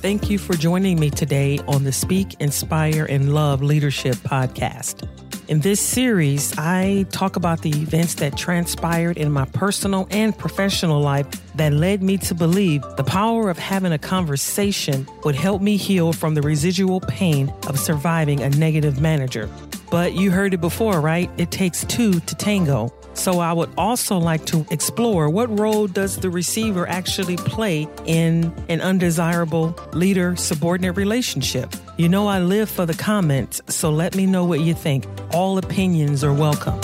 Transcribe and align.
Thank 0.00 0.30
you 0.30 0.38
for 0.38 0.54
joining 0.54 1.00
me 1.00 1.10
today 1.10 1.58
on 1.66 1.82
the 1.82 1.90
Speak, 1.90 2.36
Inspire, 2.38 3.04
and 3.10 3.34
Love 3.34 3.62
Leadership 3.62 4.14
podcast. 4.14 5.08
In 5.48 5.58
this 5.58 5.80
series, 5.80 6.56
I 6.56 7.04
talk 7.10 7.34
about 7.34 7.62
the 7.62 7.70
events 7.70 8.14
that 8.16 8.36
transpired 8.36 9.16
in 9.16 9.32
my 9.32 9.44
personal 9.46 10.06
and 10.12 10.38
professional 10.38 11.00
life 11.00 11.26
that 11.56 11.72
led 11.72 12.00
me 12.00 12.16
to 12.18 12.34
believe 12.34 12.82
the 12.96 13.02
power 13.02 13.50
of 13.50 13.58
having 13.58 13.90
a 13.90 13.98
conversation 13.98 15.04
would 15.24 15.34
help 15.34 15.62
me 15.62 15.76
heal 15.76 16.12
from 16.12 16.34
the 16.34 16.42
residual 16.42 17.00
pain 17.00 17.52
of 17.66 17.76
surviving 17.76 18.40
a 18.40 18.50
negative 18.50 19.00
manager. 19.00 19.50
But 19.90 20.12
you 20.12 20.30
heard 20.30 20.52
it 20.52 20.60
before, 20.60 21.00
right? 21.00 21.30
It 21.38 21.50
takes 21.50 21.84
two 21.84 22.20
to 22.20 22.34
tango. 22.34 22.92
So 23.14 23.40
I 23.40 23.52
would 23.52 23.70
also 23.76 24.18
like 24.18 24.44
to 24.46 24.66
explore 24.70 25.28
what 25.30 25.58
role 25.58 25.86
does 25.86 26.18
the 26.18 26.30
receiver 26.30 26.86
actually 26.88 27.36
play 27.36 27.88
in 28.04 28.54
an 28.68 28.80
undesirable 28.80 29.74
leader 29.92 30.36
subordinate 30.36 30.96
relationship? 30.96 31.74
You 31.96 32.08
know 32.08 32.28
I 32.28 32.38
live 32.38 32.68
for 32.68 32.86
the 32.86 32.94
comments, 32.94 33.60
so 33.66 33.90
let 33.90 34.14
me 34.14 34.26
know 34.26 34.44
what 34.44 34.60
you 34.60 34.74
think. 34.74 35.04
All 35.32 35.58
opinions 35.58 36.22
are 36.22 36.34
welcome. 36.34 36.78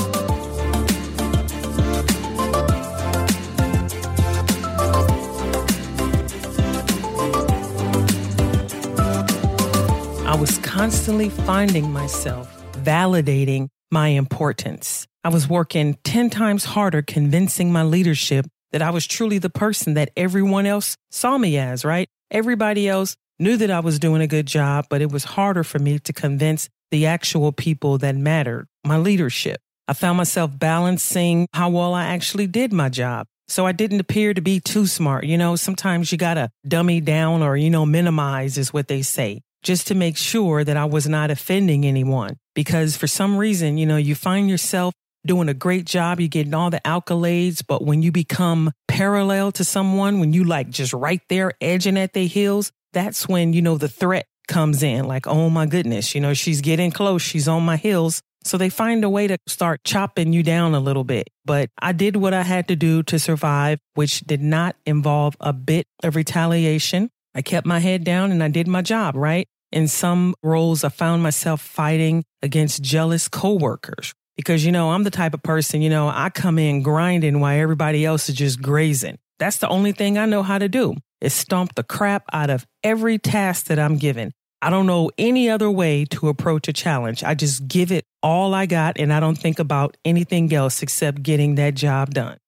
I 10.27 10.37
was 10.37 10.59
constantly 10.59 11.29
finding 11.29 11.93
myself 11.93 12.64
validating 12.85 13.69
my 13.91 14.09
importance. 14.09 15.07
I 15.23 15.31
was 15.31 15.49
working 15.49 15.97
10 16.05 16.31
times 16.31 16.65
harder 16.65 17.01
convincing 17.01 17.73
my 17.73 17.83
leadership 17.83 18.47
that 18.73 18.83
I 18.83 18.91
was 18.91 19.07
truly 19.07 19.39
the 19.39 19.51
person 19.51 19.95
that 19.95 20.11
everyone 20.17 20.67
else 20.67 20.97
saw 21.11 21.39
me 21.39 21.57
as, 21.57 21.85
right? 21.85 22.09
Everybody 22.31 22.89
else 22.89 23.17
knew 23.39 23.57
that 23.57 23.71
I 23.71 23.81
was 23.81 23.99
doing 23.99 24.21
a 24.21 24.27
good 24.27 24.47
job, 24.47 24.87
but 24.91 25.01
it 25.01 25.11
was 25.11 25.25
harder 25.25 25.65
for 25.65 25.79
me 25.79 25.99
to 26.01 26.13
convince 26.13 26.69
the 26.91 27.07
actual 27.07 27.53
people 27.53 27.99
that 27.99 28.17
mattered, 28.17 28.67
my 28.85 28.99
leadership. 28.99 29.61
I 29.89 29.93
found 29.93 30.17
myself 30.17 30.51
balancing 30.59 31.47
how 31.53 31.71
well 31.71 31.95
I 31.95 32.07
actually 32.07 32.47
did 32.47 32.73
my 32.73 32.89
job. 32.89 33.27
So 33.49 33.67
I 33.67 33.73
didn't 33.73 34.01
appear 34.01 34.33
to 34.33 34.41
be 34.41 34.61
too 34.61 34.87
smart. 34.87 35.25
You 35.25 35.37
know, 35.37 35.57
sometimes 35.57 36.11
you 36.11 36.19
got 36.19 36.35
to 36.35 36.51
dummy 36.67 37.01
down 37.01 37.43
or, 37.43 37.57
you 37.57 37.71
know, 37.71 37.85
minimize 37.85 38.57
is 38.57 38.73
what 38.73 38.89
they 38.89 39.03
say 39.03 39.43
just 39.65 39.89
to 39.89 39.95
make 39.95 40.17
sure 40.17 40.63
that 40.63 40.77
I 40.77 40.85
was 40.85 41.09
not 41.09 41.31
offending 41.31 41.85
anyone. 41.85 42.37
Because 42.55 42.97
for 42.97 43.07
some 43.07 43.37
reason, 43.37 43.79
you 43.79 43.87
know, 43.87 43.97
you 43.97 44.15
find 44.15 44.49
yourself 44.49 44.95
doing 45.27 45.49
a 45.49 45.55
great 45.55 45.87
job. 45.87 46.21
You're 46.21 46.29
getting 46.29 46.55
all 46.55 46.71
the 46.71 46.81
accolades. 46.85 47.63
But 47.67 47.85
when 47.85 48.03
you 48.03 48.13
become 48.13 48.73
parallel 48.87 49.53
to 49.53 49.65
someone, 49.65 50.21
when 50.21 50.33
you 50.33 50.45
like 50.45 50.71
just 50.71 50.93
right 50.93 51.23
there 51.29 51.53
edging 51.61 51.99
at 51.99 52.13
their 52.13 52.27
heels, 52.27 52.71
that's 52.93 53.29
when, 53.29 53.53
you 53.53 53.63
know, 53.63 53.77
the 53.77 53.89
threat 53.89 54.27
comes 54.47 54.83
in 54.83 55.07
like, 55.07 55.27
oh 55.27 55.49
my 55.49 55.67
goodness, 55.67 56.15
you 56.15 56.21
know, 56.21 56.35
she's 56.35 56.61
getting 56.61 56.91
close. 56.91 57.23
She's 57.23 57.49
on 57.49 57.65
my 57.65 57.77
heels. 57.77 58.23
So 58.45 58.59
they 58.59 58.69
find 58.69 59.03
a 59.03 59.09
way 59.09 59.27
to 59.27 59.39
start 59.47 59.85
chopping 59.85 60.35
you 60.35 60.43
down 60.43 60.75
a 60.75 60.81
little 60.81 61.05
bit. 61.05 61.29
But 61.47 61.71
I 61.81 61.93
did 61.93 62.17
what 62.17 62.35
I 62.35 62.43
had 62.43 62.69
to 62.69 62.77
do 62.77 63.03
to 63.05 63.19
survive, 63.19 63.79
which 63.95 64.21
did 64.21 64.43
not 64.43 64.77
involve 64.85 65.35
a 65.41 65.55
bit 65.55 65.87
of 66.03 66.15
retaliation. 66.15 67.11
I 67.35 67.41
kept 67.41 67.67
my 67.67 67.79
head 67.79 68.05
down 68.05 68.31
and 68.31 68.45
I 68.45 68.49
did 68.49 68.69
my 68.69 68.83
job, 68.83 69.17
right? 69.17 69.49
In 69.75 69.89
some 69.89 70.37
roles, 70.41 70.85
I 70.85 70.89
found 70.89 71.25
myself 71.25 71.61
fighting 71.61 72.23
against 72.43 72.81
jealous 72.81 73.27
coworkers 73.27 74.15
because, 74.37 74.65
you 74.65 74.71
know, 74.71 74.93
I'm 74.93 75.03
the 75.03 75.11
type 75.11 75.35
of 75.35 75.43
person, 75.43 75.83
you 75.83 75.91
know, 75.91 76.09
I 76.09 76.31
come 76.31 76.61
in 76.61 76.83
grinding 76.83 77.41
while 77.41 77.61
everybody 77.61 78.05
else 78.05 78.29
is 78.29 78.37
just 78.37 78.63
grazing. 78.63 79.19
That's 79.41 79.57
the 79.57 79.69
only 79.69 79.91
thing 79.91 80.17
I 80.17 80.27
know 80.27 80.45
how 80.45 80.59
to 80.59 80.69
do 80.69 80.95
is 81.21 81.35
stomp 81.35 81.75
the 81.75 81.83
crap 81.83 82.23
out 82.33 82.51
of 82.51 82.65
every 82.85 83.19
task 83.19 83.67
that 83.67 83.81
I'm 83.81 83.97
given. 83.97 84.31
I 84.63 84.71
don't 84.71 84.87
know 84.87 85.11
any 85.19 85.51
other 85.51 85.69
way 85.69 86.05
to 86.05 86.29
approach 86.29 86.69
a 86.69 86.73
challenge. 86.73 87.25
I 87.25 87.35
just 87.35 87.67
give 87.67 87.91
it 87.91 88.05
all 88.23 88.55
I 88.55 88.67
got 88.67 88.97
and 89.01 89.13
I 89.13 89.19
don't 89.19 89.35
think 89.35 89.59
about 89.59 89.97
anything 90.05 90.55
else 90.55 90.85
except 90.85 91.21
getting 91.25 91.57
that 91.57 91.75
job 91.75 92.15
done. 92.15 92.39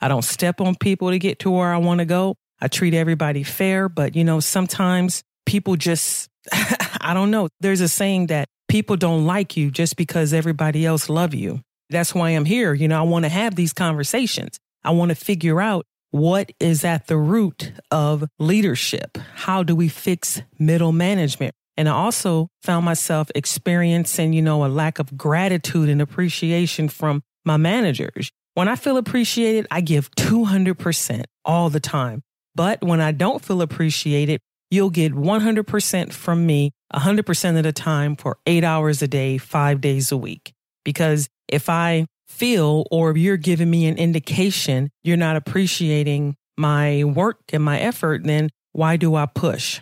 I 0.00 0.06
don't 0.06 0.22
step 0.22 0.60
on 0.60 0.76
people 0.76 1.10
to 1.10 1.18
get 1.18 1.40
to 1.40 1.50
where 1.50 1.74
I 1.74 1.78
want 1.78 1.98
to 1.98 2.04
go. 2.04 2.36
I 2.60 2.68
treat 2.68 2.94
everybody 2.94 3.42
fair, 3.42 3.88
but 3.88 4.14
you 4.14 4.22
know, 4.22 4.38
sometimes 4.38 5.24
people 5.46 5.74
just, 5.74 6.28
I 7.00 7.12
don't 7.14 7.30
know. 7.30 7.48
There's 7.60 7.80
a 7.80 7.88
saying 7.88 8.28
that 8.28 8.48
people 8.68 8.96
don't 8.96 9.26
like 9.26 9.56
you 9.56 9.70
just 9.70 9.96
because 9.96 10.32
everybody 10.32 10.84
else 10.84 11.08
love 11.08 11.34
you. 11.34 11.60
That's 11.90 12.14
why 12.14 12.30
I'm 12.30 12.44
here. 12.44 12.74
You 12.74 12.88
know, 12.88 12.98
I 12.98 13.02
want 13.02 13.24
to 13.24 13.28
have 13.28 13.54
these 13.54 13.72
conversations. 13.72 14.58
I 14.84 14.90
want 14.90 15.10
to 15.10 15.14
figure 15.14 15.60
out 15.60 15.86
what 16.10 16.50
is 16.60 16.84
at 16.84 17.06
the 17.06 17.16
root 17.16 17.72
of 17.90 18.24
leadership. 18.38 19.18
How 19.34 19.62
do 19.62 19.76
we 19.76 19.88
fix 19.88 20.42
middle 20.58 20.92
management? 20.92 21.54
And 21.76 21.88
I 21.88 21.92
also 21.92 22.48
found 22.62 22.84
myself 22.84 23.30
experiencing, 23.34 24.32
you 24.32 24.42
know, 24.42 24.64
a 24.64 24.68
lack 24.68 24.98
of 24.98 25.16
gratitude 25.16 25.88
and 25.88 26.00
appreciation 26.00 26.88
from 26.88 27.22
my 27.44 27.56
managers. 27.56 28.30
When 28.54 28.68
I 28.68 28.76
feel 28.76 28.96
appreciated, 28.96 29.66
I 29.70 29.82
give 29.82 30.10
200% 30.12 31.24
all 31.44 31.68
the 31.68 31.80
time. 31.80 32.22
But 32.54 32.82
when 32.82 33.02
I 33.02 33.12
don't 33.12 33.44
feel 33.44 33.60
appreciated, 33.60 34.40
you'll 34.70 34.90
get 34.90 35.12
100% 35.12 36.12
from 36.12 36.46
me 36.46 36.72
100% 36.94 37.56
of 37.56 37.62
the 37.62 37.72
time 37.72 38.16
for 38.16 38.38
eight 38.46 38.64
hours 38.64 39.02
a 39.02 39.08
day, 39.08 39.38
five 39.38 39.80
days 39.80 40.12
a 40.12 40.16
week. 40.16 40.52
Because 40.84 41.28
if 41.48 41.68
I 41.68 42.06
feel 42.28 42.86
or 42.90 43.16
you're 43.16 43.36
giving 43.36 43.70
me 43.70 43.86
an 43.86 43.96
indication 43.96 44.90
you're 45.04 45.16
not 45.16 45.36
appreciating 45.36 46.36
my 46.56 47.04
work 47.04 47.38
and 47.52 47.62
my 47.62 47.78
effort, 47.78 48.24
then 48.24 48.50
why 48.72 48.96
do 48.96 49.14
I 49.14 49.26
push? 49.26 49.80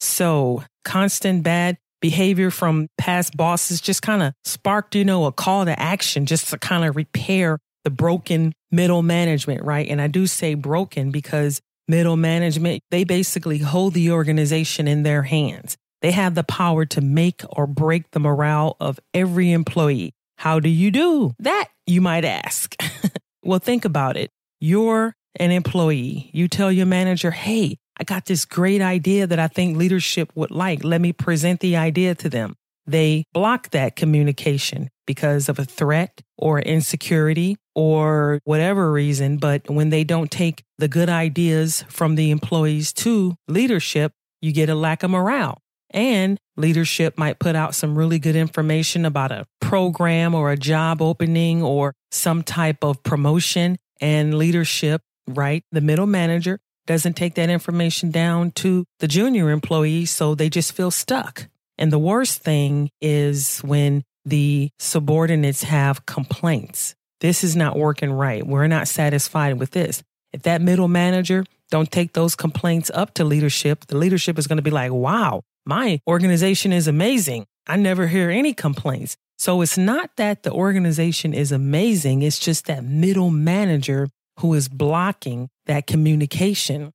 So 0.00 0.64
constant 0.84 1.42
bad 1.42 1.78
behavior 2.00 2.50
from 2.50 2.88
past 2.98 3.36
bosses 3.36 3.80
just 3.80 4.02
kind 4.02 4.22
of 4.22 4.34
sparked, 4.44 4.94
you 4.94 5.04
know, 5.04 5.24
a 5.24 5.32
call 5.32 5.64
to 5.64 5.80
action 5.80 6.26
just 6.26 6.48
to 6.50 6.58
kind 6.58 6.84
of 6.84 6.96
repair 6.96 7.58
the 7.84 7.90
broken 7.90 8.52
middle 8.70 9.02
management, 9.02 9.62
right? 9.62 9.88
And 9.88 10.00
I 10.00 10.08
do 10.08 10.26
say 10.26 10.54
broken 10.54 11.10
because 11.10 11.60
middle 11.88 12.16
management, 12.16 12.82
they 12.90 13.04
basically 13.04 13.58
hold 13.58 13.94
the 13.94 14.10
organization 14.10 14.88
in 14.88 15.02
their 15.02 15.22
hands. 15.22 15.76
They 16.02 16.10
have 16.10 16.34
the 16.34 16.44
power 16.44 16.84
to 16.86 17.00
make 17.00 17.42
or 17.48 17.66
break 17.66 18.10
the 18.10 18.20
morale 18.20 18.76
of 18.80 19.00
every 19.14 19.52
employee. 19.52 20.12
How 20.36 20.60
do 20.60 20.68
you 20.68 20.90
do 20.90 21.32
that? 21.38 21.68
You 21.86 22.00
might 22.00 22.24
ask. 22.24 22.74
well, 23.42 23.58
think 23.58 23.84
about 23.84 24.16
it. 24.16 24.30
You're 24.60 25.14
an 25.36 25.50
employee. 25.50 26.30
You 26.32 26.48
tell 26.48 26.70
your 26.70 26.86
manager, 26.86 27.30
Hey, 27.30 27.78
I 27.96 28.04
got 28.04 28.26
this 28.26 28.44
great 28.44 28.82
idea 28.82 29.26
that 29.26 29.38
I 29.38 29.48
think 29.48 29.76
leadership 29.76 30.30
would 30.34 30.50
like. 30.50 30.84
Let 30.84 31.00
me 31.00 31.12
present 31.12 31.60
the 31.60 31.76
idea 31.76 32.14
to 32.16 32.28
them. 32.28 32.56
They 32.86 33.24
block 33.32 33.70
that 33.70 33.96
communication 33.96 34.90
because 35.06 35.48
of 35.48 35.58
a 35.58 35.64
threat 35.64 36.20
or 36.36 36.60
insecurity 36.60 37.56
or 37.74 38.40
whatever 38.44 38.92
reason. 38.92 39.38
But 39.38 39.68
when 39.68 39.90
they 39.90 40.04
don't 40.04 40.30
take 40.30 40.62
the 40.78 40.88
good 40.88 41.08
ideas 41.08 41.84
from 41.88 42.14
the 42.14 42.30
employees 42.30 42.92
to 42.94 43.36
leadership, 43.48 44.12
you 44.40 44.52
get 44.52 44.68
a 44.68 44.74
lack 44.74 45.02
of 45.02 45.10
morale. 45.10 45.58
And 45.90 46.38
leadership 46.56 47.16
might 47.16 47.38
put 47.38 47.54
out 47.54 47.74
some 47.74 47.96
really 47.96 48.18
good 48.18 48.36
information 48.36 49.04
about 49.04 49.30
a 49.30 49.46
program 49.60 50.34
or 50.34 50.50
a 50.50 50.56
job 50.56 51.00
opening 51.00 51.62
or 51.62 51.94
some 52.10 52.42
type 52.42 52.82
of 52.82 53.02
promotion. 53.02 53.76
And 54.00 54.36
leadership, 54.36 55.02
right? 55.28 55.62
The 55.70 55.80
middle 55.80 56.06
manager 56.06 56.58
doesn't 56.86 57.14
take 57.14 57.36
that 57.36 57.48
information 57.48 58.10
down 58.10 58.50
to 58.50 58.84
the 58.98 59.08
junior 59.08 59.50
employees. 59.50 60.10
So 60.10 60.34
they 60.34 60.50
just 60.50 60.72
feel 60.72 60.90
stuck. 60.90 61.48
And 61.78 61.92
the 61.92 61.98
worst 61.98 62.40
thing 62.40 62.90
is 63.00 63.58
when 63.60 64.04
the 64.24 64.70
subordinates 64.78 65.64
have 65.64 66.06
complaints. 66.06 66.94
This 67.20 67.44
is 67.44 67.56
not 67.56 67.76
working 67.76 68.12
right. 68.12 68.46
We're 68.46 68.66
not 68.66 68.88
satisfied 68.88 69.58
with 69.58 69.70
this. 69.70 70.02
If 70.32 70.42
that 70.42 70.60
middle 70.60 70.88
manager 70.88 71.44
don't 71.70 71.90
take 71.90 72.12
those 72.12 72.34
complaints 72.34 72.90
up 72.92 73.14
to 73.14 73.24
leadership, 73.24 73.86
the 73.86 73.96
leadership 73.96 74.38
is 74.38 74.46
going 74.46 74.56
to 74.56 74.62
be 74.62 74.70
like, 74.70 74.92
wow, 74.92 75.42
my 75.66 76.00
organization 76.06 76.72
is 76.72 76.88
amazing. 76.88 77.46
I 77.66 77.76
never 77.76 78.06
hear 78.06 78.30
any 78.30 78.52
complaints. 78.52 79.16
So 79.38 79.62
it's 79.62 79.78
not 79.78 80.16
that 80.16 80.42
the 80.42 80.52
organization 80.52 81.34
is 81.34 81.52
amazing. 81.52 82.22
It's 82.22 82.38
just 82.38 82.66
that 82.66 82.84
middle 82.84 83.30
manager 83.30 84.08
who 84.40 84.54
is 84.54 84.68
blocking 84.68 85.48
that 85.66 85.86
communication. 85.86 86.92